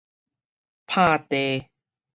[0.87, 1.69] 鬆地